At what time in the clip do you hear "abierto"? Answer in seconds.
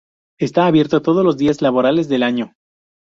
0.65-1.03